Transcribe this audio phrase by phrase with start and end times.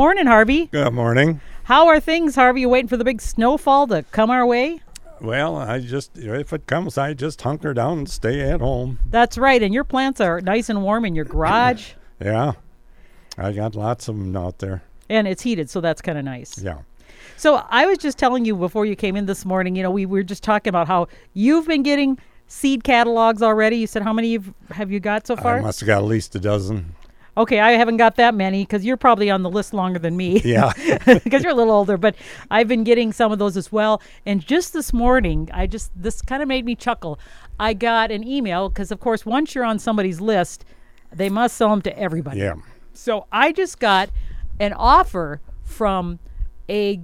[0.00, 0.64] Morning, Harvey.
[0.68, 1.42] Good morning.
[1.64, 2.62] How are things, Harvey?
[2.62, 4.80] You waiting for the big snowfall to come our way?
[5.20, 8.98] Well, I just if it comes, I just hunker down and stay at home.
[9.10, 9.62] That's right.
[9.62, 12.52] And your plants are nice and warm in your garage, Yeah,
[13.36, 14.82] I got lots of them out there.
[15.10, 16.58] and it's heated, so that's kind of nice.
[16.58, 16.78] Yeah.
[17.36, 19.76] So I was just telling you before you came in this morning.
[19.76, 23.76] You know, we were just talking about how you've been getting seed catalogs already.
[23.76, 25.58] You said how many you've, have you got so far?
[25.58, 26.94] I must have got at least a dozen.
[27.40, 30.42] Okay, I haven't got that many because you're probably on the list longer than me.
[30.44, 30.74] Yeah.
[31.24, 32.14] because you're a little older, but
[32.50, 34.02] I've been getting some of those as well.
[34.26, 37.18] And just this morning, I just this kind of made me chuckle.
[37.58, 40.66] I got an email because, of course, once you're on somebody's list,
[41.10, 42.40] they must sell them to everybody.
[42.40, 42.56] Yeah.
[42.92, 44.10] So I just got
[44.58, 46.18] an offer from
[46.68, 47.00] a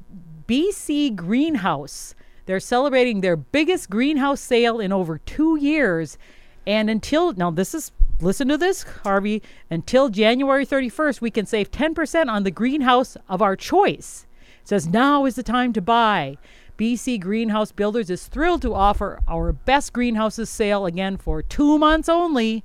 [0.46, 2.14] BC greenhouse.
[2.44, 6.18] They're celebrating their biggest greenhouse sale in over two years.
[6.66, 9.42] And until now, this is listen to this, Harvey.
[9.70, 14.26] Until January 31st, we can save 10% on the greenhouse of our choice.
[14.62, 16.38] It says now is the time to buy.
[16.78, 22.08] BC Greenhouse Builders is thrilled to offer our best greenhouses sale again for two months
[22.08, 22.64] only.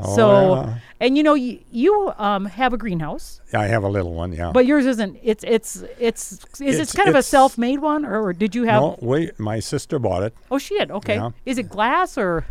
[0.00, 0.74] Oh, so, yeah.
[1.00, 4.32] and you know, you, you um, have a greenhouse, I have a little one.
[4.32, 4.50] Yeah.
[4.50, 5.18] but yours isn't.
[5.22, 8.64] It's it's it's is it It's- kind of a self-made one, or, or did you
[8.64, 8.80] have?
[8.82, 9.38] no, wait.
[9.38, 10.34] My sister bought it.
[10.50, 10.90] Oh, she did.
[10.90, 11.16] Okay.
[11.16, 11.30] Yeah.
[11.44, 12.44] Is it glass or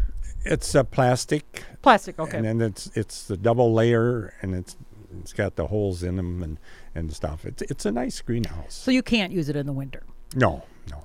[0.43, 2.19] It's a plastic, plastic?
[2.19, 2.37] Okay.
[2.37, 4.75] and then it's it's the double layer, and it's
[5.19, 6.57] it's got the holes in them and
[6.95, 7.45] and stuff.
[7.45, 8.73] It's it's a nice greenhouse.
[8.73, 10.03] so you can't use it in the winter.
[10.35, 11.03] No, no.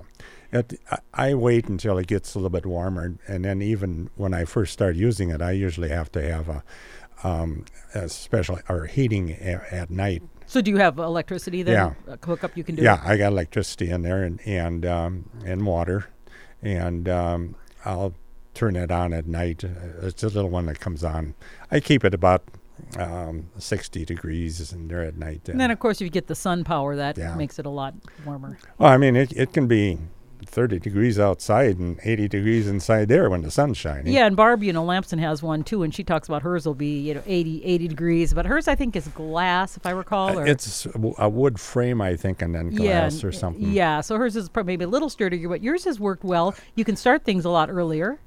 [0.51, 4.33] It, I, I wait until it gets a little bit warmer, and then even when
[4.33, 6.63] I first start using it, I usually have to have a,
[7.23, 10.23] um, a special or heating a, at night.
[10.45, 11.73] So do you have electricity then?
[12.07, 12.13] Yeah.
[12.13, 12.81] A hookup you can do.
[12.81, 16.07] Yeah, I got electricity in there and and um, and water,
[16.61, 18.13] and um, I'll
[18.57, 19.63] turn it on at night.
[20.01, 21.35] It's a little one that comes on.
[21.71, 22.43] I keep it about
[22.97, 25.47] um, 60 degrees in there at night.
[25.49, 27.35] And then of course if you get the sun power, that Yeah.
[27.35, 27.93] makes it a lot
[28.25, 28.57] warmer.
[28.77, 29.99] Well, I mean, it, it can be
[30.45, 34.13] 30 degrees outside and 80 degrees inside there when the sun's shining.
[34.13, 36.73] Yeah, and Barb, you know, Lamson has one too, and she talks about hers will
[36.73, 38.33] be, you know, 80, 80 degrees.
[38.33, 40.39] But hers, I think, is glass, if I recall.
[40.39, 42.77] Or, It's a wood frame, I think, and then yeah,
[43.09, 43.71] glass or something.
[43.71, 46.55] Yeah, so hers is maybe a little sturdier, but yours has worked well.
[46.75, 48.19] You can start things a lot earlier.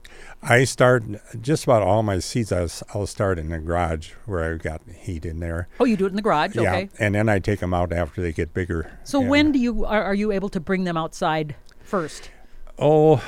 [0.43, 1.05] I start
[1.41, 2.53] just about all my seeds.
[2.53, 5.69] I'll start in the garage where I've got heat in there.
[5.79, 6.89] Oh, you do it in the garage, Yeah, okay.
[6.99, 8.99] and then I take them out after they get bigger.
[9.05, 11.55] So when do you are, are you able to bring them outside
[11.91, 12.31] first?
[12.78, 13.23] Oh,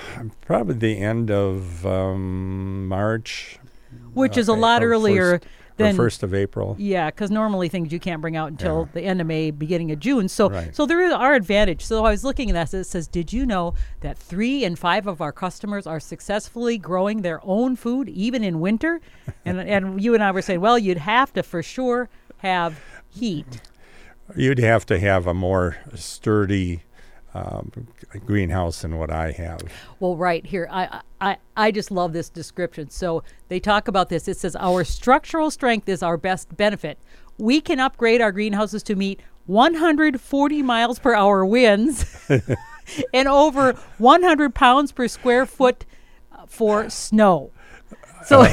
[0.46, 3.58] probably the end of um, March.
[4.14, 5.46] Which uh, is a lot earlier first,
[5.76, 6.74] than first of April.
[6.78, 8.92] Yeah, because normally things you can't bring out until Yeah.
[8.94, 10.28] the end of May, beginning of June.
[10.28, 10.74] So, Right.
[10.74, 11.84] so there is our advantage.
[11.84, 12.72] So I was looking at that.
[12.78, 17.20] It says, "Did you know that three in five of our customers are successfully growing
[17.22, 19.00] their own food even in winter?"
[19.44, 22.08] and and you and I were saying, well, you'd have to for sure
[22.38, 22.80] have
[23.10, 23.60] heat.
[24.34, 26.84] You'd have to have a more sturdy
[27.34, 27.70] um,
[28.26, 29.62] greenhouse than what I have.
[30.00, 32.90] Well, right here, I, I I just love this description.
[32.90, 34.28] So they talk about this.
[34.28, 36.98] It says our structural strength is our best benefit.
[37.38, 42.30] We can upgrade our greenhouses to meet 140 miles per hour winds
[43.14, 45.84] and over 100 pounds per square foot
[46.32, 47.50] uh, for snow.
[48.24, 48.46] So.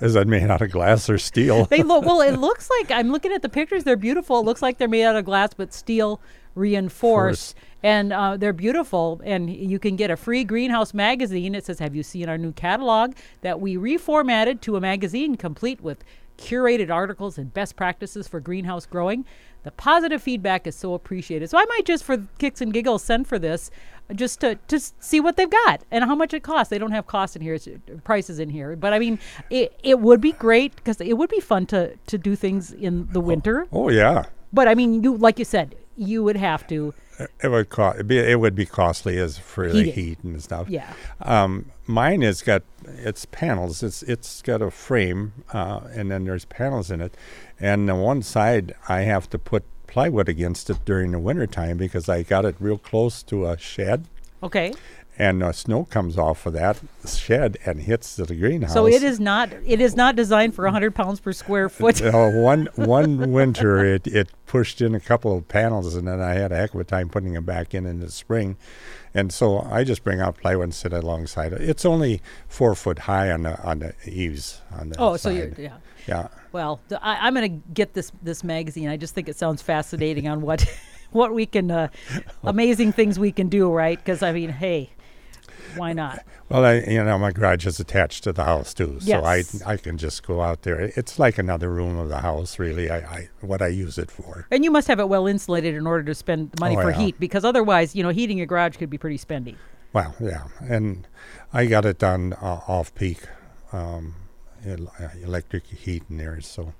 [0.00, 1.64] Is that made out of glass or steel?
[1.66, 2.20] They look well.
[2.20, 3.84] It looks like I'm looking at the pictures.
[3.84, 4.40] They're beautiful.
[4.40, 6.20] It looks like they're made out of glass, but steel
[6.54, 9.20] reinforced, and uh, they're beautiful.
[9.24, 11.54] And you can get a free greenhouse magazine.
[11.54, 15.80] It says, "Have you seen our new catalog that we reformatted to a magazine complete
[15.80, 16.02] with
[16.36, 19.24] curated articles and best practices for greenhouse growing?"
[19.64, 21.48] The positive feedback is so appreciated.
[21.48, 23.70] So I might just, for kicks and giggles, send for this,
[24.14, 24.78] just to to
[25.10, 26.68] see what they've got and how much it costs.
[26.70, 29.18] They don't have cost in here, it's, uh, prices in here, but I mean,
[29.50, 33.08] it, it would be great because it would be fun to to do things in
[33.12, 33.66] the winter.
[33.72, 36.92] oh yeah, But I mean, you like you said, you would have to.
[37.42, 38.00] It would cost.
[38.00, 40.68] It, be, it would be costly as for the heat and stuff.
[40.68, 40.92] Yeah.
[41.20, 43.82] Um, mine has got it's panels.
[43.82, 47.16] It's it's got a frame, uh, and then there's panels in it.
[47.60, 52.08] And on one side, I have to put plywood against it during the wintertime because
[52.08, 54.08] I got it real close to a shed,
[54.44, 54.74] Okay,
[55.18, 58.72] and uh, snow comes off of that shed and hits the greenhouse.
[58.72, 62.00] so it is not it is not designed for 100 pounds per square foot.
[62.14, 66.34] Uh, one one winter, it, it pushed in a couple of panels, and then I
[66.34, 68.56] had a heck of a time putting them back in in the spring.
[69.16, 71.60] And so I just bring out plywood and sit alongside it.
[71.62, 75.52] It's only four foot high on the on the eaves on the Oh, so you're
[75.56, 75.76] yeah.
[76.08, 76.28] yeah.
[76.52, 78.88] Well, th- I, I'm going to get this this magazine.
[78.88, 80.64] I just think it sounds fascinating on what
[81.12, 81.88] what we can uh,
[82.42, 83.98] amazing things we can do, right?
[83.98, 84.90] Because I mean, hey,
[85.76, 86.24] why not?
[86.48, 89.64] Well, I, you know, my garage is attached to the house too, so Yes.
[89.64, 90.80] I I can just go out there.
[90.80, 92.90] It's like another room of the house, really.
[92.90, 94.46] I, I what I use it for.
[94.50, 96.90] And you must have it well insulated in order to spend the money Oh, for
[96.90, 96.98] yeah.
[96.98, 99.56] heat, because otherwise, you know, heating your garage could be pretty spendy.
[99.92, 101.06] Well, yeah, and
[101.52, 103.20] I got it done uh, off peak,
[103.72, 104.14] um,
[104.68, 104.76] uh,
[105.22, 106.74] electric heat in there, so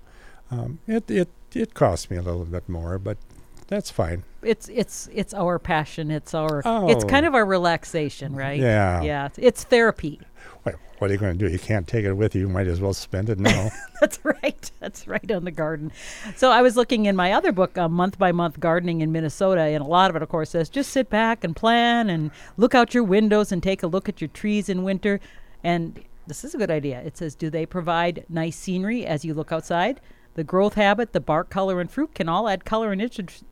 [0.51, 3.17] um, it it it cost me a little bit more, but
[3.66, 4.25] that's fine.
[4.43, 6.11] It's it's it's our passion.
[6.11, 7.08] It's our it's Oh.
[7.08, 8.61] kind of our relaxation, right?
[8.61, 9.02] Yeah.
[9.02, 9.26] Yeah.
[9.26, 10.20] It's, it's therapy.
[10.64, 11.50] What, what are you going to do?
[11.50, 12.43] You can't take it with you.
[12.43, 13.70] You might as well spend it now.
[14.00, 14.70] That's right.
[14.81, 15.93] That's right on the garden.
[16.37, 19.61] So I was looking in my other book, uh, Month by Month Gardening in Minnesota,
[19.62, 22.75] and a lot of it, of course, says just sit back and plan and look
[22.75, 25.20] out your windows and take a look at your trees in winter.
[25.62, 27.00] And this is a good idea.
[27.00, 30.00] It says, do they provide nice scenery as you look outside?
[30.35, 33.01] The growth habit, the bark color, and fruit can all add color and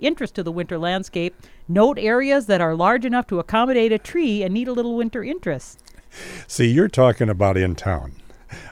[0.00, 1.34] interest to the winter landscape.
[1.69, 5.23] Note areas that are large enough to accommodate a tree and need a little winter
[5.23, 5.81] interest.
[6.46, 8.14] See, you're talking about in town.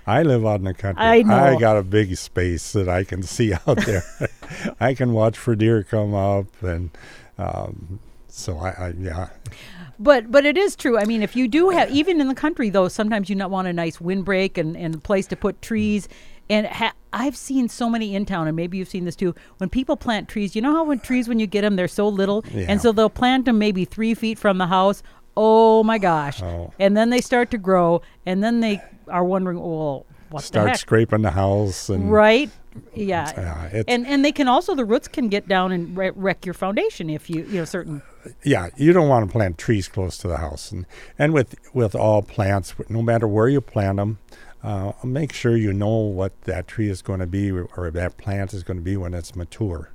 [0.07, 1.03] I live out in the country.
[1.03, 1.35] I know.
[1.35, 4.03] I got a big space that I can see out there.
[4.81, 6.91] I can watch for deer come up, and
[7.39, 9.29] um, so I, I yeah.
[9.99, 10.99] But but it is true.
[10.99, 13.69] I mean, if you do have even in the country though, sometimes you not want
[13.69, 16.09] a nice windbreak and and place to put trees.
[16.51, 19.35] And ha- I've seen so many in town, and maybe you've seen this too.
[19.59, 22.09] When people plant trees, you know how when trees, when you get them, they're so
[22.09, 22.67] little, Yeah.
[22.69, 25.03] and so they'll plant them maybe three feet from the house.
[25.37, 26.43] Oh my gosh!
[26.43, 26.73] Oh.
[26.79, 30.77] And then they start to grow, and then they are wondering, well, what the Start
[30.77, 32.51] scraping the house and Right?
[32.95, 33.33] Yeah.
[33.73, 37.11] Yeah, and and they can also the roots can get down and wreck your foundation
[37.11, 38.03] if you you know certain.
[38.45, 40.87] yeah, you don't want to plant trees close to the house, and
[41.19, 44.19] and with with all plants, no matter where you plant them,
[44.63, 48.53] uh, make sure you know what that tree is going to be or, that plant
[48.53, 49.91] is going to be when it's mature.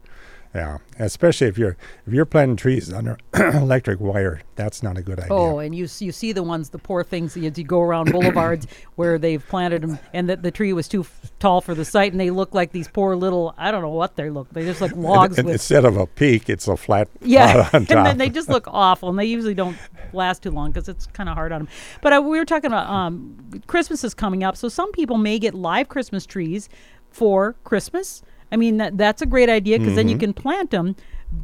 [0.55, 1.75] Yeah, especially if you're
[2.07, 5.33] if you're planting trees under electric wire, that's not a good idea.
[5.33, 8.65] Oh, and you you see the ones, the poor things as you go around boulevards
[8.95, 12.13] where they've planted them, and that the tree was too f- tall for the site,
[12.13, 14.49] and they look like these poor little I don't know what they look.
[14.51, 17.85] They just like logs And with instead of a peak, it's a flat yeah, and
[17.85, 19.75] then they just look awful, and they usually don't
[20.13, 21.67] last too long because it's kind of hard on them.
[22.01, 23.35] But uh, we were talking about um,
[23.67, 26.69] Christmas is coming up, so some people may get live Christmas trees
[27.11, 28.23] for Christmas.
[28.51, 29.95] I mean, that, that's a great idea because Mm-hmm.
[29.97, 30.95] then you can plant them.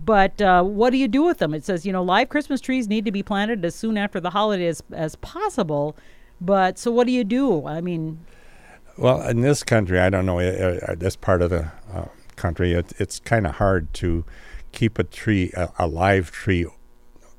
[0.06, 1.54] But uh, what do you do with them?
[1.54, 4.30] It says, you know, live Christmas trees need to be planted as soon after the
[4.30, 5.98] holiday as, as possible.
[6.40, 7.66] But so what do you do?
[7.68, 8.20] I mean,
[8.98, 12.06] Well, in this country, I don't know, uh, uh, this part of the uh,
[12.36, 14.24] country, it, it's kind of hard to
[14.72, 16.66] keep a tree, a, a live tree,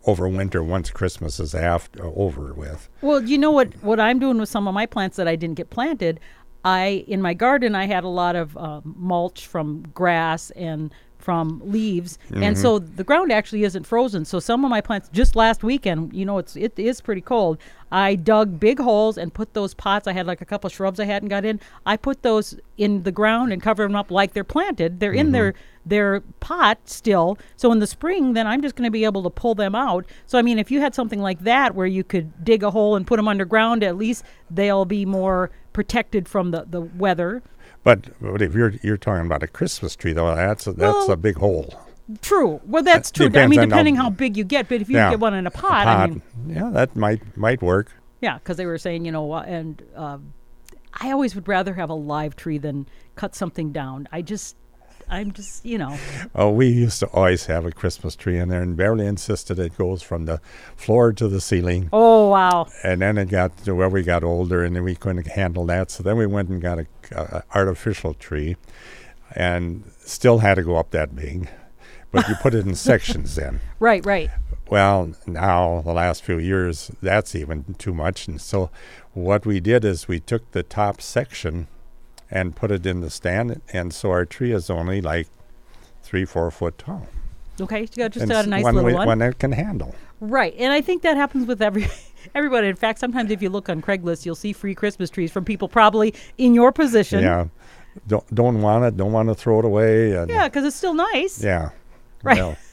[0.05, 2.89] over winter once Christmas is after, over with.
[3.03, 3.81] Well, you know what?
[3.85, 6.19] What I'm doing with some of my plants that I didn't get planted,
[6.65, 11.61] I in my garden I had a lot of uh, mulch from grass and from
[11.65, 14.25] leaves, and so the ground actually isn't frozen.
[14.25, 17.59] So some of my plants just last weekend, you know, it's it is pretty cold.
[17.93, 20.09] I dug big holes and put those pots.
[20.09, 21.61] I had like a couple shrubs I hadn't got in.
[21.87, 24.99] I put those in the ground and cover them up like they're planted.
[24.99, 25.55] They're in their
[25.87, 27.39] their pot still.
[27.57, 30.07] So in the spring, then I'm just going to be able to pull them out.
[30.27, 32.97] So I mean, if you had something like that where you could dig a hole
[32.97, 37.43] and put them underground, at least they'll be more protected from the, the weather.
[37.85, 41.11] But, but if you're you're talking about a Christmas tree, though, that's a, that's Well,
[41.13, 41.75] a big hole.
[42.21, 42.61] True.
[42.67, 43.41] Well, that's That true.
[43.41, 45.11] I mean, on how- depending how big you get, but if you Yeah.
[45.11, 47.91] get one in a pot, Pot, I mean, yeah, that might might work.
[48.21, 50.19] yeah, because they were saying, you know, and uh,
[50.95, 52.87] I always would rather have a live tree than
[53.17, 54.09] cut something down.
[54.13, 54.57] I just,
[55.13, 55.97] I'm just, you know,
[56.35, 59.77] Oh, we used to always have a Christmas tree in there, and Beverly insisted it
[59.77, 60.41] goes from the
[60.75, 61.89] floor to the ceiling.
[61.93, 65.27] oh wow, And then it got to where we got older, and then we couldn't
[65.29, 65.91] handle that.
[65.91, 68.57] So then we went and got a, a artificial tree,
[69.37, 71.49] and still had to go up that big,
[72.11, 73.61] but you put it in sections then.
[73.79, 74.31] right, right.
[74.71, 78.27] Well, now the last few years, that's even too much.
[78.27, 78.71] And so,
[79.13, 81.67] what we did is we took the top section
[82.33, 85.29] and put it in the stand, and so our tree is only like
[86.03, 87.07] three, four foot tall.
[87.61, 89.07] Okay, you got just got a nice one, little we- one.
[89.07, 89.95] one it can handle.
[90.21, 91.87] Right, and I think that happens with every
[92.35, 92.69] everybody.
[92.69, 95.69] In fact, sometimes if you look on Craigslist, you'll see free Christmas trees from people
[95.69, 97.21] probably in your position.
[97.23, 97.47] Yeah,
[98.09, 100.13] don't don't want it, don't want to throw it away.
[100.13, 101.43] And Yeah, because it's still nice.
[101.43, 101.71] yeah,
[102.23, 102.39] Right.
[102.39, 102.57] Well,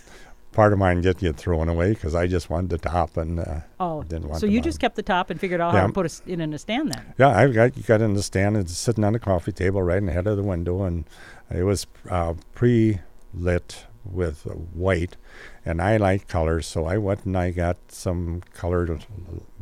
[0.59, 3.61] part of mine did get thrown away because I just wanted the top and uh,
[3.79, 4.69] Oh, didn't want so you bottom.
[4.69, 6.91] just kept the top and figured out how to put it in in a stand
[6.91, 7.13] then.
[7.17, 10.07] Yeah, I got got in the stand and sitting on the coffee table right in
[10.07, 11.05] the head of the window, and
[11.49, 15.15] it was uh, pre-lit with uh, white,
[15.65, 19.05] and I like colors, so I went and I got some colored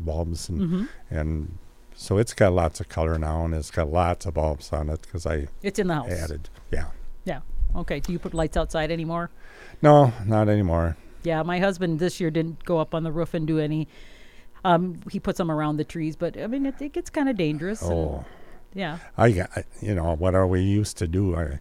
[0.02, 1.58] bulbs, and hmm and
[2.00, 5.02] so it's got lots of color now, and it's got lots of bulbs on it
[5.02, 6.12] because I It's in the house.
[6.12, 6.50] added.
[6.72, 6.86] Yeah,
[7.26, 7.42] Yeah.
[7.76, 8.00] Okay.
[8.00, 9.30] Do you put lights outside anymore?
[9.82, 10.98] no, not anymore.
[11.24, 13.88] Yeah, my husband this year didn't go up on the roof and do any
[14.66, 17.38] Um, he puts them around the trees, but I mean, it, it gets kind of
[17.38, 17.82] dangerous.
[17.82, 18.26] and- Oh,
[18.74, 18.98] yeah.
[19.18, 19.28] I
[19.82, 21.36] you know what are we used to do?
[21.36, 21.60] I,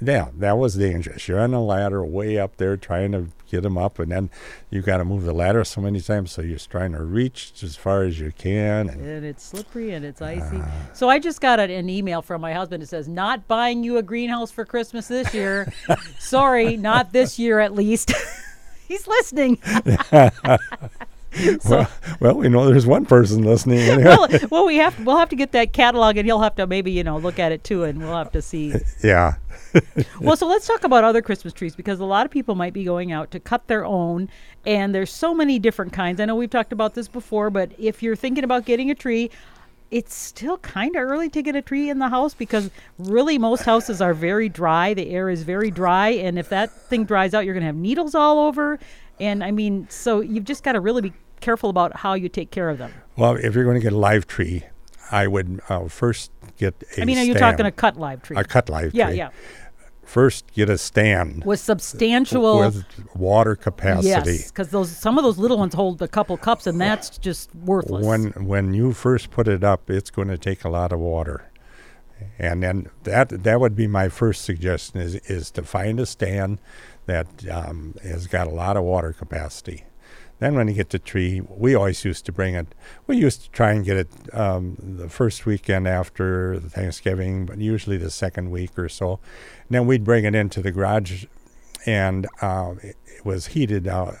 [0.00, 1.26] yeah, that was dangerous.
[1.28, 4.30] You're on a ladder way up there trying to get them up, and then
[4.70, 7.76] you've got to move the ladder so many times, so you're trying to reach as
[7.76, 8.88] far as you can.
[8.88, 10.58] And and it's slippery and it's icy.
[10.60, 10.90] Ah.
[10.92, 13.96] so I just got an, an email from my husband that says, "Not buying you
[13.96, 15.72] a greenhouse for Christmas this year.
[16.18, 18.12] Sorry, not this year at least."
[18.88, 19.58] He's listening.
[21.60, 23.78] so, well, well, we know there's one person listening.
[23.78, 24.26] anyhow.
[24.28, 26.90] well, well, we have we'll have to get that catalog, and he'll have to maybe
[26.90, 28.74] you know look at it too, and we'll have to see.
[29.02, 29.34] yeah,
[30.20, 32.84] well, so let's talk about other Christmas trees because a lot of people might be
[32.84, 34.28] going out to cut their own,
[34.66, 36.20] and there's so many different kinds.
[36.20, 39.30] I know we've talked about this before, but if you're thinking about getting a tree,
[39.90, 43.62] it's still kind of early to get a tree in the house because really most
[43.62, 44.94] houses are very dry.
[44.94, 47.76] The air is very dry, and if that thing dries out, you're going to have
[47.76, 48.78] needles all over.
[49.20, 52.50] And I mean, so you've just got to really be careful about how you take
[52.50, 52.92] care of them.
[53.16, 54.64] well, if you're going to get a live tree,
[55.10, 58.36] I would uh, first get a I mean, are you talking a cut live tree?
[58.36, 59.16] a cut live yeah, tree?
[59.16, 59.56] Yeah, yeah.
[60.04, 62.84] First, get a stand With substantial with
[63.14, 64.08] water capacity.
[64.08, 67.54] Yes, because those some of those little ones hold a couple cups, and that's just
[67.54, 68.04] worthless.
[68.04, 71.48] When when you first put it up, it's going to take a lot of water,
[72.40, 76.58] and then that that would be my first suggestion is is to find a stand
[77.06, 79.84] that um, has got a lot of water capacity.
[80.40, 82.74] Then when you get the tree, we always used to bring it.
[83.06, 87.98] We used to try and get it um, the first weekend after Thanksgiving, but usually
[87.98, 89.20] the second week or so.
[89.68, 91.26] And then we'd bring it into the garage,
[91.84, 94.16] and uh, it, it was heated out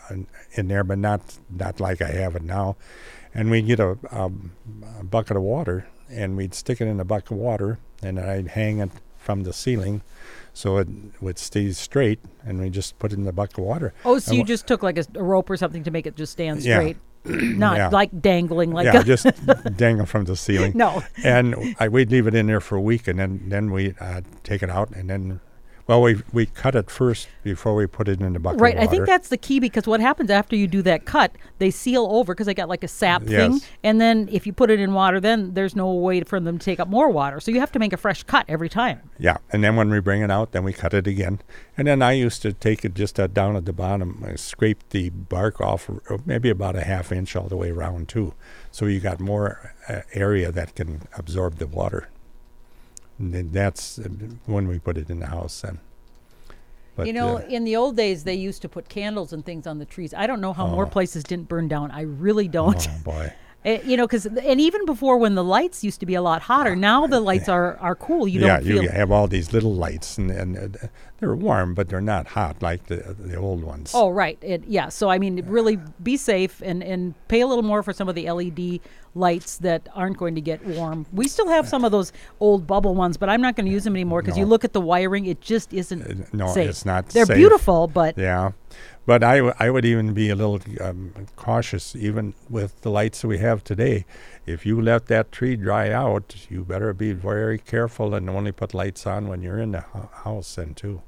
[0.54, 2.76] in, there, but not not like I have it now.
[3.32, 4.52] And we'd get a, um,
[4.98, 8.48] a bucket of water, and we'd stick it in a bucket of water, and I'd
[8.48, 10.02] hang it from the ceiling,
[10.52, 10.88] so it
[11.20, 13.92] would stay straight, and we just put it in the bucket of water.
[14.04, 16.06] oh, so and you wh- just took like a, a rope or something to make
[16.06, 16.76] it just stand Yeah.
[16.78, 17.88] straight, not Yeah.
[17.88, 19.26] like dangling like yeah, just
[19.76, 20.72] dangle from the ceiling.
[20.74, 21.02] no.
[21.24, 24.22] and I, we'd leave it in there for a week, and then then we uh,
[24.42, 25.40] take it out, and then,
[25.90, 28.60] well, we we cut it first before we put it in the bucket.
[28.60, 31.72] Right, I think that's the key because what happens after you do that cut, they
[31.72, 34.78] seal over because they got like a sap thing, and then if you put it
[34.78, 37.40] in water, then there's no way for them to take up more water.
[37.40, 39.10] So you have to make a fresh cut every time.
[39.18, 41.40] Yeah, and then when we bring it out, then we cut it again,
[41.76, 45.10] and then I used to take it just down at the bottom, uh, scrape the
[45.10, 48.34] bark off, uh, maybe about a half inch all the way around too,
[48.70, 52.08] so you got more uh, area that can absorb the water.
[53.20, 54.08] And that's uh,
[54.46, 55.60] when we put it in the house.
[55.60, 55.78] Then,
[56.96, 59.66] but you know, uh, in the old days, they used to put candles and things
[59.66, 60.12] on the trees.
[60.14, 60.90] I don't know how more Oh.
[60.90, 61.90] places didn't burn down.
[61.90, 62.88] I really don't.
[62.90, 63.32] oh boy.
[63.62, 66.40] Uh, you know, because and even before when the lights used to be a lot
[66.40, 68.26] hotter, now the lights are are cool.
[68.26, 70.68] You yeah, don't feel you have all these little lights, and, and uh,
[71.18, 73.92] they're warm, but they're not hot like the the old ones.
[73.94, 74.38] Oh, right.
[74.40, 74.88] It, yeah.
[74.88, 78.14] So I mean, really be safe and and pay a little more for some of
[78.14, 78.80] the LED
[79.14, 81.04] lights that aren't going to get warm.
[81.12, 83.84] We still have some of those old bubble ones, but I'm not going to use
[83.84, 86.68] them anymore because you look at the wiring, it just isn't Uh, no, safe.
[86.70, 87.36] it's not They're safe.
[87.36, 88.52] beautiful, but Yeah,
[89.06, 93.22] but I, w- I would even be a little um, cautious, even with the lights
[93.22, 94.04] that we have today.
[94.46, 98.74] If you let that tree dry out, you better be very careful and only put
[98.74, 101.02] lights on when you're in the hou- house, then too.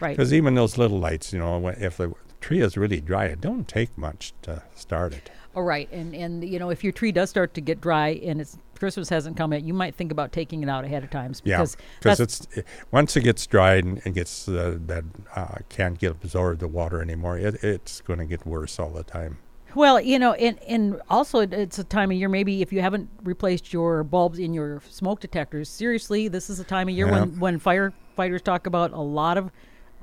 [0.00, 0.16] right.
[0.16, 3.68] Because even those little lights, you know, if the tree is really dry, it don't
[3.68, 5.30] take much to start it.
[5.56, 8.42] All right, and and you know if your tree does start to get dry and
[8.42, 11.32] it's Christmas hasn't come yet, you might think about taking it out ahead of time
[11.44, 15.54] Yeah, because because it's it, once it gets dried and it gets uh, that uh,
[15.70, 19.38] can't get absorbed the water anymore, it, it's going to get worse all the time.
[19.74, 22.28] Well, you know, and and also it's a time of year.
[22.28, 26.64] Maybe if you haven't replaced your bulbs in your smoke detectors, seriously, this is a
[26.64, 27.20] time of year Yeah.
[27.20, 29.50] when when firefighters talk about a lot of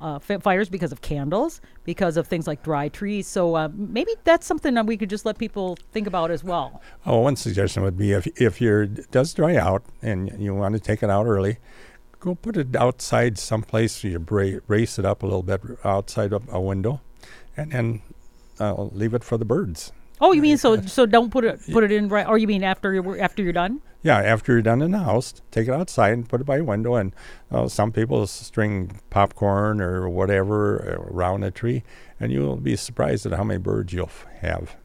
[0.04, 3.26] uh, fires because of candles, because of things like dry trees.
[3.26, 6.82] So uh, maybe that's something that we could just let people think about as well.
[7.06, 10.80] Oh, one suggestion would be if if your does dry out and you want to
[10.80, 11.56] take it out early,
[12.20, 14.04] go put it outside someplace.
[14.04, 17.00] You bra- brace it up a little bit outside of a window,
[17.56, 18.02] and then
[18.60, 19.90] uh, leave it for the birds.
[20.20, 22.26] Oh, you mean so so don't put it put it in right?
[22.26, 23.80] Or you mean after you're after you're done?
[24.02, 26.64] Yeah, after you're done in the house, take it outside and put it by a
[26.64, 26.94] window.
[26.94, 27.14] And
[27.50, 30.76] uh, some people string popcorn or whatever
[31.10, 31.82] around a tree,
[32.20, 34.76] and you'll be surprised at how many birds you'll f- have.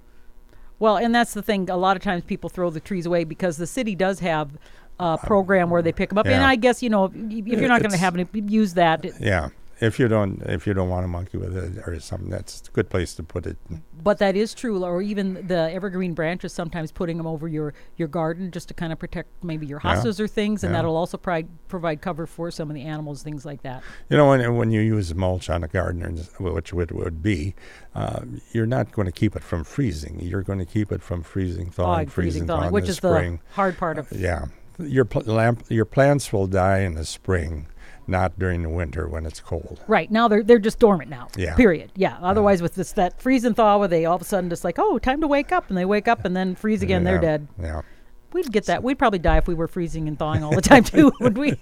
[0.80, 1.70] Well, and that's the thing.
[1.70, 4.52] A lot of times people throw the trees away because the city does have
[5.02, 6.26] a program where they pick them up.
[6.26, 6.44] And.
[6.44, 9.16] I guess you know if, if you're not going to have any use that, it-
[9.20, 9.50] Yeah,
[9.82, 12.72] if you don't if you don't want to monkey with it or something, that's a
[12.72, 13.58] good place to put it.
[14.04, 16.54] But that is true, or even the evergreen branches.
[16.54, 19.96] Sometimes putting them over your your garden just to kind of protect maybe your Yeah.
[19.96, 20.80] hostas or things, and Yeah.
[20.80, 23.82] that'll also provide provide cover for some of the animals, things like that.
[24.10, 27.56] You know, when when you use mulch on a garden, which would would be,
[27.96, 28.22] uh,
[28.52, 30.20] you're not going to keep it from freezing.
[30.22, 33.14] You're going to keep it from freezing, thawing, Thawing, freezing, thawing, thawing, which is the
[33.16, 33.40] spring.
[33.50, 34.12] the hard part of.
[34.12, 34.46] Yeah,
[34.78, 37.68] your pl- lamp, your plants will die in the spring,
[38.10, 39.80] not during the winter when it's cold.
[39.88, 41.28] Right now, they're they're just dormant now.
[41.38, 41.56] Yeah.
[41.56, 41.92] Period.
[41.96, 42.18] Yeah.
[42.22, 44.78] Otherwise, with this that freeze and thaw, where they all of a sudden just like,
[44.80, 47.48] oh, time to wake up, and they wake up and then freeze again, they're dead.
[47.62, 47.82] Yeah.
[48.34, 48.84] We'd get that.
[48.84, 51.58] We'd probably die if we were freezing and thawing all the time too, would we?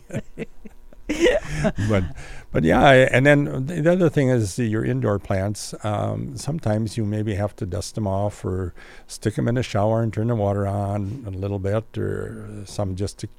[1.89, 2.03] but
[2.51, 5.73] but yeah, I- and then the other thing is your indoor plants.
[5.83, 8.73] Um, sometimes you maybe have to dust them off or
[9.07, 12.95] stick them in a shower and turn the water on a little bit, or some
[12.95, 13.29] just to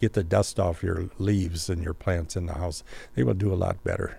[0.00, 2.82] get the dust off your leaves and your plants in the house.
[3.14, 4.18] They will do a lot better.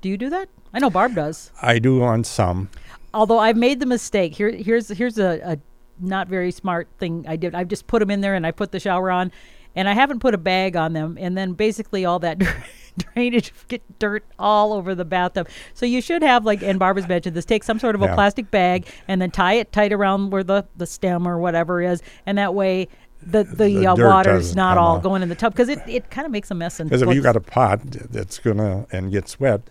[0.00, 0.48] Do you do that?
[0.72, 1.50] I know Barb does.
[1.62, 2.68] I do on some.
[3.14, 4.34] Although I've made the mistake.
[4.34, 5.58] Here, here's here's a, a
[5.98, 7.54] not very smart thing I did.
[7.54, 9.32] I've just put them in there and I put the shower on,
[9.76, 11.16] and I haven't put a bag on them.
[11.20, 12.42] And then basically all that
[12.98, 15.48] drainage get dirt all over the bathtub.
[15.74, 17.44] So you should have like, and Barbara's mentioned this.
[17.44, 20.66] Take some sort of a plastic bag and then tie it tight around where the
[20.76, 22.88] the stem or whatever is, and that way.
[23.26, 26.26] The, the, The uh, water's doesn't all going in the tub because it, it kind
[26.26, 26.80] of makes a mess.
[26.80, 29.62] and Because if you got a pot that's gonna and gets wet,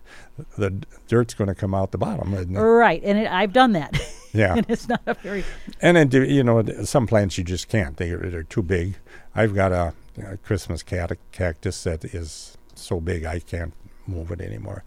[0.57, 2.33] the dirt's gonna come out the bottom.
[2.33, 2.47] It?
[2.59, 3.99] right, and it, I've done that.
[4.35, 4.55] Yeah.
[4.55, 5.45] and it's not a very
[5.79, 7.97] And then, you know, some plants you just can't.
[7.97, 8.95] They, they're too big.
[9.35, 9.93] I've got a,
[10.25, 13.73] a Christmas cat- cactus that is so big I can't
[14.07, 14.83] move it anymore.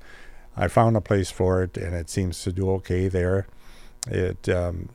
[0.57, 3.47] I found a place for it, and it seems to do okay there.
[4.09, 4.89] It um,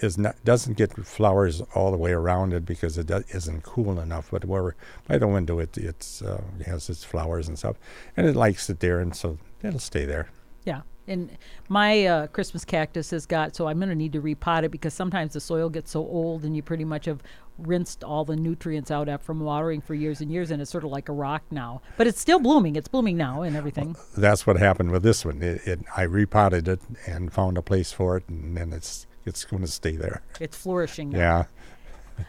[0.00, 4.00] is not doesn't get flowers all the way around it because it do, isn't cool
[4.00, 4.30] enough.
[4.30, 7.76] But where by the window, it it's uh, has its flowers and stuff,
[8.16, 10.28] and it likes it there, and so it'll stay there.
[10.64, 10.82] Yeah.
[11.06, 11.36] And
[11.68, 14.94] my uh, Christmas cactus has got, so I'm going to need to repot it because
[14.94, 17.22] sometimes the soil gets so old and you pretty much have
[17.58, 20.90] rinsed all the nutrients out from watering for years and years and it's sort of
[20.90, 21.82] like a rock now.
[21.98, 22.74] But it's still blooming.
[22.76, 23.96] It's blooming now and everything.
[24.16, 25.42] that's what happened with this one.
[25.42, 29.44] It, it I repotted it and found a place for it, and then it's it's
[29.44, 30.22] going to stay there.
[30.40, 31.18] It's flourishing now.
[31.18, 31.44] Yeah,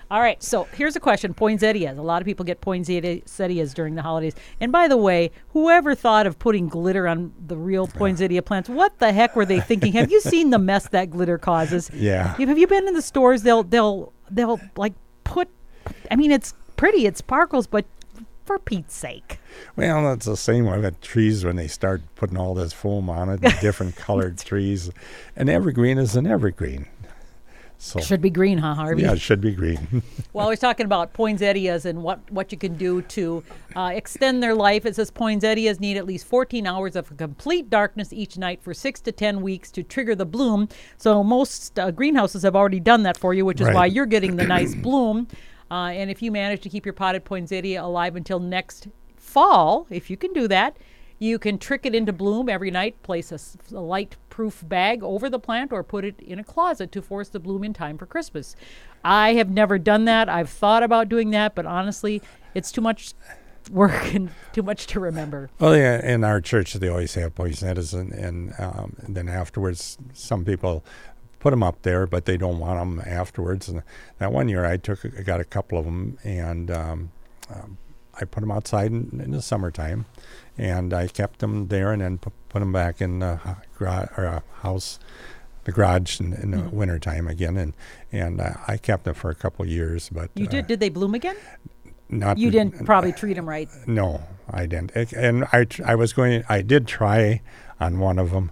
[0.10, 0.42] All right.
[0.42, 1.98] So here's a question poinsettias.
[1.98, 4.34] A lot of people get poinsettias during the holidays.
[4.60, 8.98] And by the way, whoever thought of putting glitter on the real poinsettia plants, what
[9.00, 9.94] the heck were they thinking?
[9.94, 11.92] have you seen the mess that glitter causes?
[11.94, 12.36] yeah.
[12.38, 13.44] Have you been in the stores?
[13.44, 15.50] They'll they'll they'll like put.
[16.10, 17.86] I mean, it's pretty, it sparkles, but
[18.46, 19.40] for Pete's sake,
[19.76, 23.42] Well, that's the same with trees when they start putting all this foam on it,
[23.62, 24.92] different colored trees.
[25.36, 26.86] An evergreen is an evergreen.
[27.78, 29.02] So should be green, huh, Harvey?
[29.02, 30.02] yeah, it should be green.
[30.34, 33.42] Well, I was talking about poinsettias and what, what you can do to
[33.76, 34.86] uh, extend their life.
[34.86, 39.00] It says poinsettias need at least 14 hours of complete darkness each night for six
[39.02, 40.68] to 10 weeks to trigger the bloom.
[40.98, 43.76] So most uh, greenhouses have already done that for you, which is Right.
[43.76, 45.28] why you're getting the nice bloom.
[45.70, 50.10] Uh, and if you manage to keep your potted poinsettia alive until next fall, if
[50.10, 50.78] you can do that,
[51.18, 55.40] you can trick it into bloom every night, place a light proof bag over the
[55.40, 58.56] plant, or put it in a closet to force the bloom in time for Christmas.
[59.04, 60.28] I have never done that.
[60.28, 62.22] I've thought about doing that, but honestly,
[62.54, 63.14] it's too much
[63.72, 65.50] work and too much to remember.
[65.60, 69.98] well, yeah, in our church they always have poinsettias, and, and, um, and then afterwards
[70.14, 70.84] some people
[71.46, 73.70] put them up there, but they don't want them afterwards.
[73.70, 73.84] And
[74.18, 76.72] that one year I took I got a couple of them and.
[76.72, 77.12] Um,
[77.54, 77.78] um,
[78.20, 80.06] I put them outside in, in the summertime,
[80.58, 83.42] and I kept them there, and then pu- put them back in the
[83.78, 85.00] garage or, uh, house,
[85.66, 86.72] the garage in, in the Mhm.
[86.72, 87.74] wintertime again, and
[88.14, 90.08] and uh, I kept them for a couple of years.
[90.10, 90.68] But You uh, did?
[90.68, 91.36] Did they bloom again?
[92.08, 93.68] not You didn't probably treat them right.
[93.86, 94.92] No, I didn't.
[94.96, 96.46] It, and I tr- I was going.
[96.48, 97.42] I did try
[97.82, 98.52] on one of them,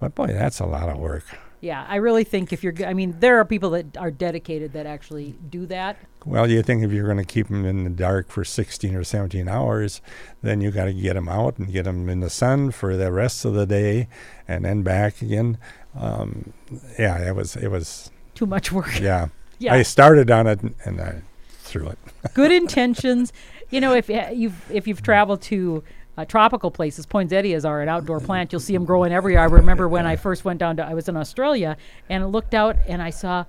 [0.00, 1.24] but boy, that's a lot of work.
[1.60, 4.86] Yeah, I really think if you're i mean, there are people that are dedicated that
[4.86, 5.96] actually do that.
[6.24, 9.04] Well, you think if you're going to keep them in the dark for 16 or
[9.04, 10.00] 17 hours,
[10.42, 13.12] then you got to get them out and get them in the sun for the
[13.12, 14.08] rest of the day,
[14.48, 15.58] and then back again.
[15.98, 16.52] Um,
[16.98, 19.00] yeah, it was it was Too much work.
[19.00, 19.28] yeah.
[19.58, 19.72] Yeah.
[19.74, 21.22] I started on it and I
[21.60, 21.98] threw it.
[22.34, 23.32] good intentions.
[23.70, 25.82] You know, if uh, you've if you've traveled to
[26.16, 28.52] uh, tropical places, poinsettias are an outdoor plant.
[28.52, 29.42] You'll see them growing everywhere.
[29.42, 31.76] I remember when I first went down to I was in Australia
[32.08, 33.44] and I looked out and I saw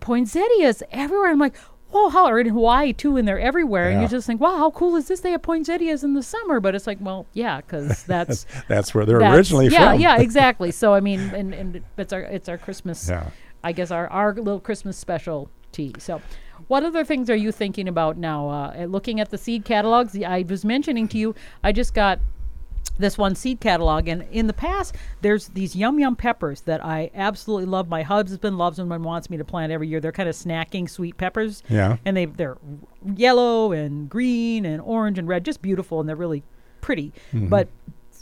[0.00, 1.30] poinsettias everywhere.
[1.30, 1.56] I'm like,
[1.90, 3.88] whoa, how or in Hawaii too, and they're everywhere.
[3.90, 4.08] And you Yeah.
[4.08, 5.20] just think, wow, how cool is this?
[5.20, 8.46] They have poinsettias in the summer, but it's like, well, yeah, because that's.
[8.68, 10.00] That's where they're that's- originally yeah, from.
[10.00, 10.70] Yeah, yeah, exactly.
[10.70, 13.30] So I mean, and, and it's our it's our Christmas Yeah.
[13.64, 15.92] I guess our, our little Christmas specialty.
[15.98, 16.22] So,
[16.68, 18.48] what other things are you thinking about now?
[18.48, 22.20] Uh, uh, looking at the seed catalogs, I was mentioning to you, I just got
[22.98, 24.08] this one seed catalog.
[24.08, 27.88] And in the past, there's these yum yum peppers that I absolutely love.
[27.88, 30.00] My husband loves them and wants me to plant every year.
[30.00, 31.62] They're kind of snacking sweet peppers.
[31.68, 31.96] Yeah.
[32.04, 32.58] And they they're
[33.16, 36.42] yellow and green and orange and red, just beautiful, and they're really
[36.80, 37.12] pretty.
[37.32, 37.68] But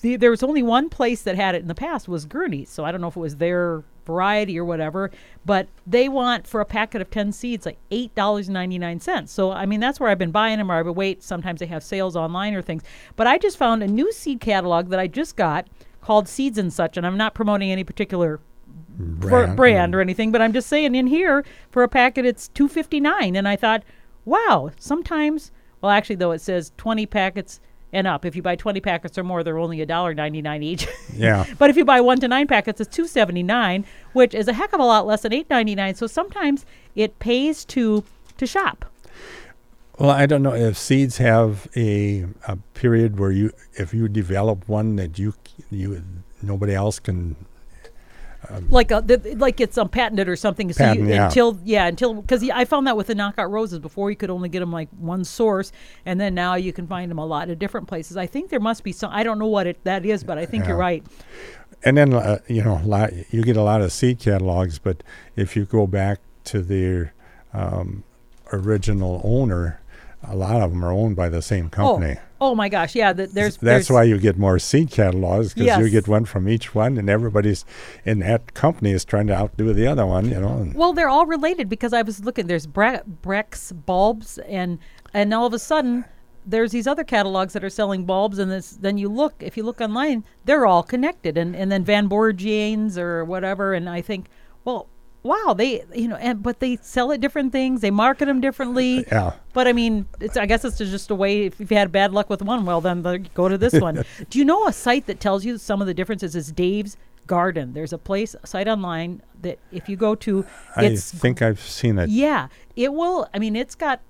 [0.02, 2.70] the, there was only one place that had it in the past was Gurney's.
[2.70, 5.10] So I don't know if it was their variety or whatever,
[5.44, 9.28] but they want for a packet of 10 seeds like $8.99.
[9.28, 11.66] So I mean that's where I've been buying them or I would wait, sometimes they
[11.66, 12.82] have sales online or things.
[13.16, 15.66] But I just found a new seed catalog that I just got
[16.00, 18.40] called Seeds and Such and I'm not promoting any particular
[18.98, 23.36] brand, brand or anything, but I'm just saying in here for a packet it's 259
[23.36, 23.82] and I thought,
[24.24, 27.60] "Wow, sometimes well actually though it says 20 packets
[27.96, 28.24] and up.
[28.24, 30.86] If you buy 20 packets or more, they're only $1.99 each.
[31.16, 31.46] Yeah.
[31.58, 34.80] but if you buy 1 to 9 packets, it's 2.79, which is a heck of
[34.80, 35.96] a lot less than 8.99.
[35.96, 38.04] So sometimes it pays to
[38.36, 38.84] to shop.
[39.98, 44.68] Well, I don't know if seeds have a, a period where you, if you develop
[44.68, 45.32] one that you
[45.70, 46.02] you
[46.42, 47.36] nobody else can.
[48.70, 50.72] Like a, the, like it's um, patented or something.
[50.72, 51.26] So Patent, you, yeah.
[51.26, 54.48] until yeah, until because I found that with the knockout roses before you could only
[54.48, 55.72] get them like one source,
[56.04, 58.16] and then now you can find them a lot of different places.
[58.16, 59.10] I think there must be some.
[59.12, 61.04] I don't know what it that is, but I think you're right.
[61.84, 65.02] And then uh, you know, lot, you get a lot of seed catalogs, but
[65.34, 67.12] if you go back to their
[67.52, 68.04] um,
[68.52, 69.80] original owner,
[70.22, 72.16] a lot of them are owned by the same company.
[72.18, 73.12] Oh, oh my gosh, yeah.
[73.12, 76.48] th- there's That's there's, why you get more seed catalogs because you get one from
[76.48, 77.64] each one, and everybody's
[78.04, 80.28] in that company is trying to outdo the other one.
[80.28, 82.46] You know, Well, they're all related because I was looking.
[82.46, 84.78] There's Bre- Breck's bulbs, and
[85.14, 86.04] and all of a sudden,
[86.44, 89.34] there's these other catalogs that are selling bulbs, and this, then you look.
[89.40, 93.74] If you look online, they're all connected, and and then Van Borgianes or whatever.
[93.74, 94.28] And I think,
[94.64, 94.88] well,
[95.26, 97.80] wow, they you know, and but they sell it different things.
[97.80, 99.06] They market them differently.
[99.06, 99.32] Uh, yeah.
[99.52, 101.46] But I mean, it's I guess it's just a way.
[101.46, 104.04] If you've had bad luck with one, well, then the, go to this one.
[104.30, 106.36] Do you know a site that tells you some of the differences?
[106.36, 107.72] Is Dave's Garden.
[107.72, 111.98] There's a place a site online that if you go to, I think I've seen
[111.98, 112.08] it.
[112.08, 113.28] yeah, it will.
[113.34, 114.00] I mean, it's got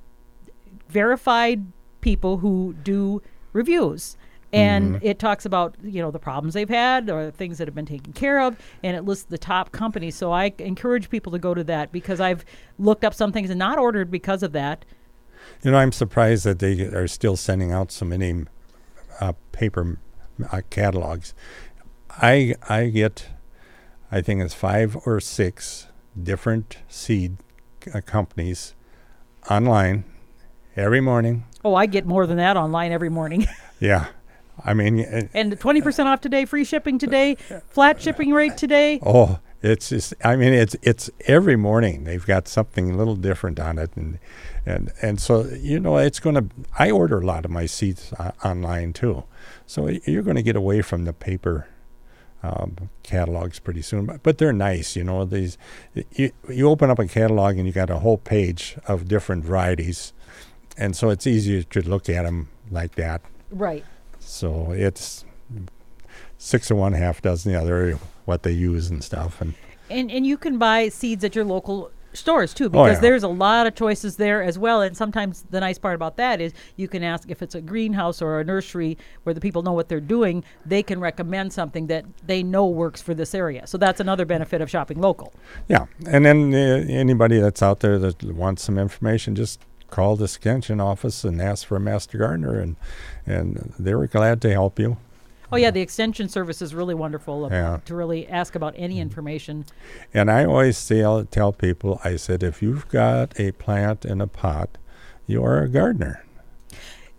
[0.89, 1.65] verified
[2.01, 4.17] people who do reviews.
[4.57, 7.87] And it talks about you know the problems they've had or things that have been
[7.87, 10.15] taken care of, and it lists the top companies.
[10.17, 12.45] So I encourage people to go to that because I've
[12.79, 14.85] looked up some things and not ordered because of that.
[15.63, 18.45] You know, I'm surprised that they are still sending out so many
[19.21, 19.99] uh, paper
[20.53, 21.35] uh, catalogs.
[22.11, 23.29] I I get,
[24.11, 25.89] I think it's five or six
[26.21, 27.37] different seed
[27.95, 28.75] uh, companies
[29.51, 30.05] online
[30.77, 31.45] every morning.
[31.65, 33.47] Oh, I get more than that online every morning.
[33.79, 34.07] Yeah,
[34.65, 35.01] I mean,
[35.35, 37.37] and 20% off today, free shipping today,
[37.69, 39.01] flat shipping rate today.
[39.05, 40.15] oh, it's just.
[40.25, 44.19] I mean, it's it's every morning they've got something a little different on it, and
[44.65, 46.55] and and so you know it's going to.
[46.79, 49.25] I order a lot of my seeds uh, online too,
[49.67, 51.69] so you're going to get away from the paper
[52.43, 54.07] um, catalogs pretty soon.
[54.07, 55.25] But, but they're nice, you know.
[55.25, 55.59] These
[56.13, 60.13] you you open up a catalog and you got a whole page of different varieties,
[60.77, 63.23] and so it's easier to look at them like that.
[63.51, 63.85] Right.
[64.27, 65.25] So it's
[66.39, 69.41] six of one, half dozen the other, what they use and stuff.
[69.41, 69.55] And
[69.89, 73.01] And and you can buy seeds at your local stores too Oh, because yeah.
[73.01, 76.41] there's a lot of choices there as well and sometimes the nice part about that
[76.41, 79.75] is you can ask if it's a greenhouse or a nursery where the people know
[79.75, 83.77] what they're doing they can recommend something that they know works for this area so
[83.77, 85.31] that's another benefit of shopping local
[85.69, 89.61] yeah, and then uh, anybody that's out there that wants some information, just
[89.91, 92.77] call the extension office and ask for a master gardener, and
[93.27, 94.97] and they were glad to help you.
[95.53, 97.79] oh yeah the extension service is really wonderful about, Yeah.
[97.85, 99.65] to really ask about any information
[100.15, 104.27] And I always tell tell people, I said, if you've got a plant in a
[104.27, 104.69] pot,
[105.27, 106.25] you are a gardener.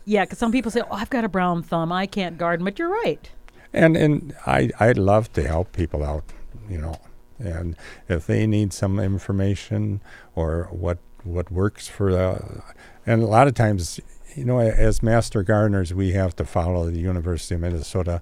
[0.06, 2.77] yeah because some people say oh i've got a brown thumb i can't garden but
[2.80, 3.30] you're right
[3.73, 6.23] and and I I love to help people out,
[6.69, 6.95] you know,
[7.38, 7.75] and
[8.08, 9.99] if they need some information
[10.36, 12.63] or what what works for the,
[13.05, 13.99] and a lot of times,
[14.35, 18.21] you know, as master gardeners, we have to follow the University of Minnesota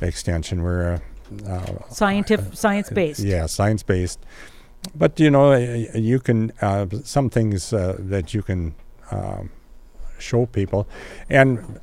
[0.00, 0.62] extension.
[0.62, 4.20] We're uh, uh, scientific science based yeah, science based.
[4.94, 8.74] But you know, you can uh, some things uh, that you can
[9.10, 9.50] um,
[10.18, 10.86] show people,
[11.28, 11.80] and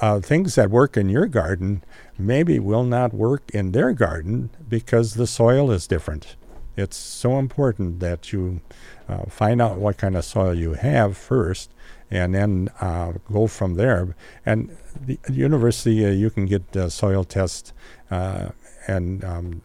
[0.00, 1.82] uh, things that work in your garden
[2.18, 6.36] maybe will not work in their garden because the soil is different.
[6.80, 8.60] It's so important that you
[9.08, 11.70] uh, find out what kind of soil you have first,
[12.10, 14.16] and then uh, go from there.
[14.44, 17.72] And the university, uh, you can get uh, soil tests
[18.10, 18.48] uh,
[18.86, 19.62] and um,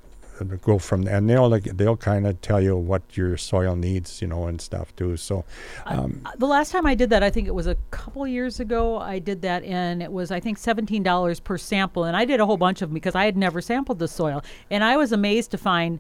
[0.62, 4.28] go from and they'll like, they'll kind of tell you what your soil needs, you
[4.28, 5.16] know, and stuff too.
[5.18, 5.46] So,
[5.86, 8.60] um, Uh, the last time I did that, I think it was a couple years
[8.60, 9.00] ago.
[9.00, 12.40] I did that, and it was I think seventeen dollars per sample, and I did
[12.42, 15.12] a whole bunch of them because I had never sampled the soil, and I was
[15.12, 16.00] amazed to find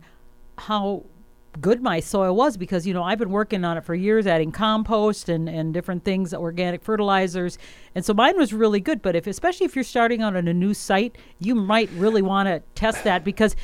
[0.58, 1.06] how
[1.62, 4.52] good my soil was because you know I've been working on it for years, adding
[4.52, 7.58] compost and and different things, organic fertilizers,
[7.94, 9.02] and so mine was really good.
[9.02, 12.48] But if especially if you're starting out on a new site, you might really want
[12.48, 13.56] to test that because.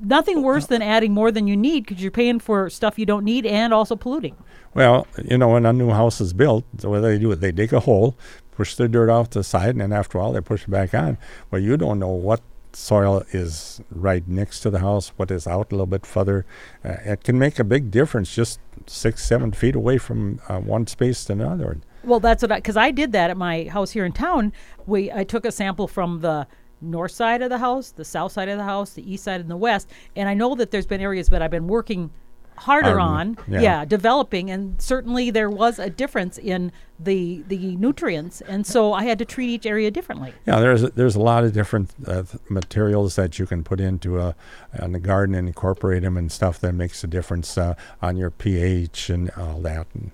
[0.00, 3.24] Nothing worse than adding more than you need because you're paying for stuff you don't
[3.24, 4.34] need and also polluting.
[4.72, 7.52] Well, you know, when a new house is built, so what they do is they
[7.52, 8.16] dig a hole,
[8.52, 10.94] push the dirt off the side, and then after a while they push it back
[10.94, 11.18] on.
[11.50, 12.40] Well, you don't know what
[12.76, 16.44] soil is right next to the house, what is out a little bit further.
[16.84, 20.86] Uh, it can make a big difference just six, seven feet away from uh, one
[20.86, 21.78] space to another.
[22.02, 24.52] Well, that's what I because I did that at my house here in town.
[24.86, 26.46] We I took a sample from the
[26.80, 29.50] north side of the house, the south side of the house, the east side, and
[29.50, 29.88] the west.
[30.14, 32.10] And I know that there's been areas that I've been working
[32.56, 33.84] harder on, yeah.
[33.84, 39.18] developing, and certainly there was a difference in the the nutrients, and so I had
[39.18, 40.32] to treat each area differently.
[40.46, 44.20] Yeah, there's a, there's a lot of different uh, materials that you can put into
[44.20, 44.34] a
[44.80, 48.30] on the garden and incorporate them and stuff that makes a difference uh, on your
[48.30, 49.86] pH and all that.
[49.94, 50.10] And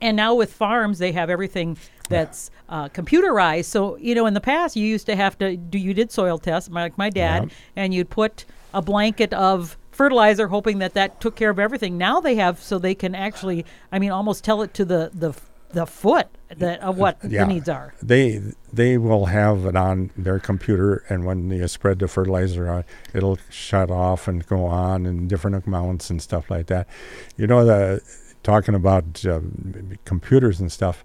[0.00, 1.76] and now with farms they have everything
[2.08, 5.78] that's uh, computerized so you know in the past you used to have to do
[5.78, 7.52] you did soil tests like my dad Yep.
[7.76, 12.20] and you'd put a blanket of fertilizer hoping that that took care of everything now
[12.20, 15.32] they have so they can actually i mean almost tell it to the the
[15.70, 17.44] the foot that of what Yeah.
[17.44, 18.40] the needs are they
[18.72, 23.38] they will have it on their computer, and when you spread the fertilizer on, it'll
[23.50, 26.88] shut off and go on in different amounts and stuff like that.
[27.36, 28.00] You know, the
[28.44, 31.04] talking about um, computers and stuff.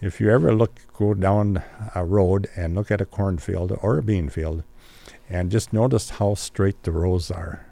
[0.00, 1.62] If you ever look go down
[1.94, 4.62] a road and look at a cornfield or a bean field,
[5.28, 7.66] and just notice how straight the rows are.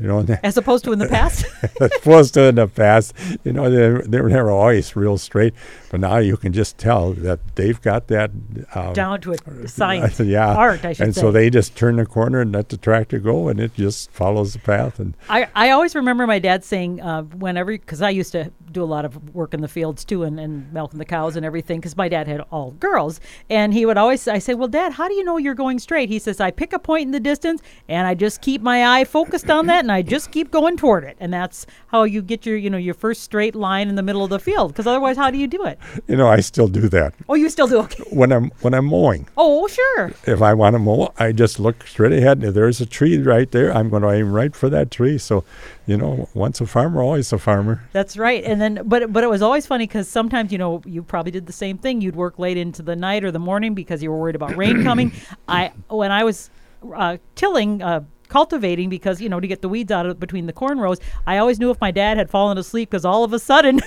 [0.00, 1.44] You know, as opposed to in the past
[1.80, 5.54] as opposed to in the past, you know, they, they were never always real straight.
[5.90, 8.30] But now you can just tell that they've got that
[8.74, 11.96] um, down to a science yeah, art i should and say so they just turn
[11.96, 14.98] the corner and let the tractor go, and it just follows the path.
[14.98, 18.82] And I, I always remember my dad saying uh, whenever because I used to do
[18.82, 21.78] a lot of work in the fields too and, and milking the cows and everything
[21.78, 25.08] because my dad had all girls and he would always I say well dad how
[25.08, 27.60] do you know you're going straight he says I pick a point in the distance
[27.88, 31.04] and I just keep my eye focused on that and I just keep going toward
[31.04, 34.02] it and that's how you get your you know your first straight line in the
[34.02, 36.68] middle of the field because otherwise how do you do it you know, I still
[36.68, 39.28] do that oh you still do okay when I'm when I'm mowing.
[39.36, 42.38] oh sure If I want to mow, I just look straight ahead.
[42.38, 45.18] And if there's a tree right there, I'm going to aim right for that tree.
[45.18, 45.44] So,
[45.86, 47.82] you know, once a farmer, always a farmer.
[47.92, 48.42] That's right.
[48.44, 51.46] And then, but but it was always funny because sometimes you know you probably did
[51.46, 52.00] the same thing.
[52.00, 54.82] You'd work late into the night or the morning because you were worried about rain
[54.82, 55.12] coming.
[55.48, 56.50] I when I was
[56.94, 57.82] uh, tilling.
[57.82, 60.98] Uh, cultivating because you know to get the weeds out of between the corn rows
[61.26, 63.78] i always knew if my dad had fallen asleep because all of a sudden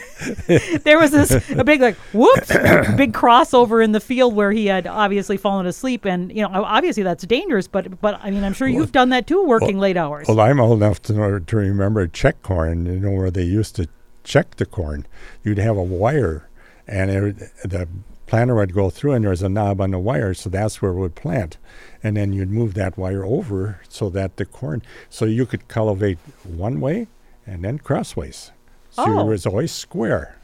[0.83, 2.47] there was this a big like whoops
[2.95, 7.01] big crossover in the field where he had obviously fallen asleep and you know obviously
[7.01, 10.27] that's dangerous but but i mean i'm sure you've done that too working late hours
[10.27, 12.85] Well, I'm old enough to know, to remember check corn.
[12.85, 13.87] You know where they used to
[14.23, 15.07] check the corn.
[15.43, 16.49] You'd have a wire,
[16.87, 17.87] and it, the
[18.25, 20.91] planter would go through, and there was a knob on the wire, so that's where
[20.91, 21.57] it would plant.
[22.03, 26.17] And then you'd move that wire over so that the corn, so you could cultivate
[26.43, 27.07] one way
[27.45, 28.51] and then crossways.
[28.91, 29.19] So Oh.
[29.21, 30.35] it was always square.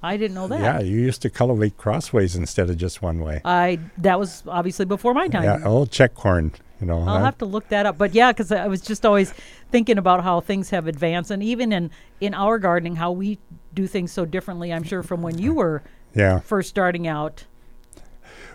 [0.00, 3.40] i didn't know that Yeah, you used to cultivate crossways instead of just one way.
[3.44, 6.52] i that was obviously before my time Yeah, old check corn.
[6.80, 7.98] You know, I'll I- have to look that up.
[7.98, 9.34] But yeah, because I was just always
[9.72, 13.38] thinking about how things have advanced, and even in in our gardening, how we
[13.74, 14.72] do things so differently.
[14.72, 15.82] I'm sure from when you were
[16.14, 16.40] yeah.
[16.40, 17.44] first starting out.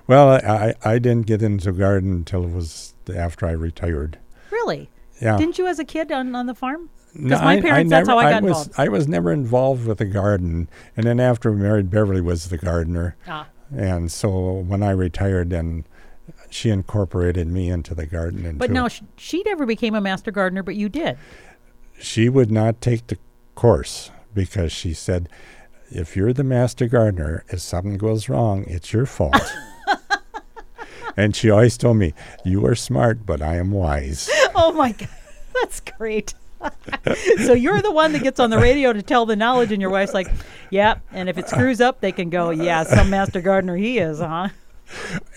[0.08, 4.18] Well, I, I didn't get into garden until it was after I retired.
[4.52, 4.90] Really?
[5.22, 5.38] Yeah.
[5.38, 6.90] Didn't you as a kid on, on the farm?
[7.16, 8.72] No, Because my I- I parents, that's never- how I got was, involved.
[8.80, 12.58] I was never involved with the garden, and then after we married, Beverly was the
[12.58, 14.30] gardener, Ah, and so
[14.68, 15.86] when I retired, then
[16.50, 18.46] she incorporated me into the garden.
[18.46, 21.18] And but no, sh- she never became a master gardener, but you did.
[22.00, 23.18] she would not take the
[23.56, 25.30] course because she said,
[25.94, 29.54] "If you're the master gardener, if something goes wrong, it's your fault."
[31.18, 35.10] and she always told me, "You are smart, but I am wise." Oh my god,
[35.56, 36.36] that's great.
[37.46, 39.90] so you're the one that gets on the radio to tell the knowledge, and your
[39.90, 40.28] wife's like,
[40.70, 44.20] "Yeah," and if it screws up, they can go, "Yeah, some master gardener he is,
[44.20, 44.50] huh?"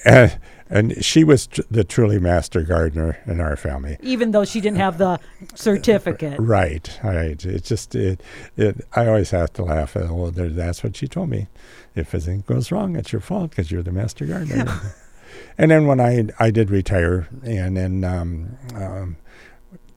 [0.04, 3.96] And, and she was tr- the truly master gardener in our family.
[4.02, 5.18] Even though she didn't have the
[5.54, 6.38] certificate.
[6.40, 7.44] Right, right.
[7.44, 8.22] It just it,
[8.56, 8.86] it.
[8.94, 9.96] I always have to laugh.
[9.96, 11.48] At, well, there, that's what she told me.
[11.94, 14.94] If anything goes wrong, it's your fault because you're the master gardener.
[15.58, 19.16] and then when I I did retire, and then um, um,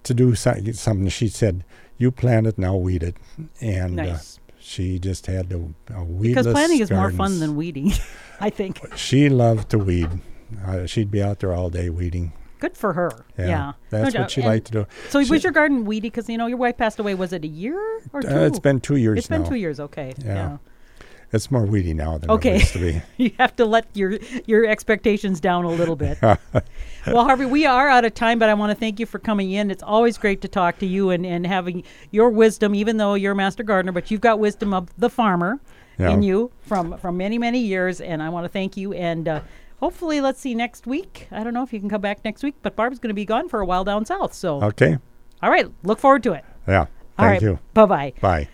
[0.03, 1.09] to do so- something.
[1.09, 1.65] She said,
[1.97, 3.17] "You plant it, now weed it,"
[3.59, 4.38] and uh, Nice.
[4.69, 5.55] She just had a,
[5.95, 7.91] a weedless Because planting is more fun than weeding,
[8.39, 8.79] I think.
[8.95, 10.09] She loved to weed.
[10.65, 12.33] Uh, she'd be out there all day weeding.
[12.59, 13.09] Good for her.
[13.37, 13.71] Yeah, Yeah.
[13.89, 14.41] that's No what she.
[14.41, 14.85] And liked to do.
[15.09, 16.09] So She- was your garden weedy?
[16.09, 17.15] Because you know your wife passed away.
[17.15, 17.79] Was it a year
[18.13, 18.27] or two?
[18.27, 19.79] Uh, it's been two years It's been two years.
[19.79, 20.13] Okay.
[20.23, 20.33] Yeah.
[20.33, 20.57] Yeah.
[21.31, 22.55] It's more weedy now than Okay.
[22.55, 23.01] it used to be.
[23.23, 26.17] you have to let your your expectations down a little bit.
[26.23, 29.51] well, Harvey, we are out of time, but I want to thank you for coming
[29.51, 29.69] in.
[29.69, 33.33] It's always great to talk to you and, and having your wisdom, even though you're
[33.33, 35.59] a master gardener, but you've got wisdom of the farmer
[35.99, 36.11] Yeah.
[36.11, 38.93] in you from from many many years, and I want to thank you.
[38.93, 39.41] And uh,
[39.79, 41.27] hopefully, let's see next week.
[41.31, 43.25] I don't know if you can come back next week, but Barb's going to be
[43.25, 44.33] gone for a while down south.
[44.33, 44.97] So, Okay.
[45.43, 46.43] all right, look forward to it.
[46.67, 46.79] Yeah.
[46.79, 46.87] All
[47.17, 47.59] Thank right, you.
[47.75, 48.13] Bye bye.
[48.19, 48.47] Bye.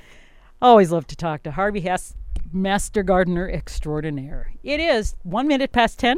[0.61, 2.15] Always love to talk to Harvey Hesse,
[2.55, 4.53] Master Gardener Extraordinaire.
[4.63, 6.17] It is one minute past 10.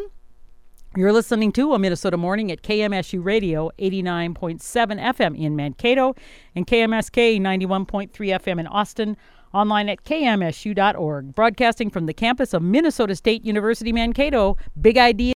[0.96, 6.14] You're listening to a Minnesota Morning at KMSU Radio 89.7 FM in Mankato
[6.56, 9.18] and KMSK 91.3 FM in Austin.
[9.52, 11.34] Online at kmsu.org.
[11.34, 14.58] Broadcasting from the campus of Minnesota State University Mankato.
[14.80, 15.26] Big idea.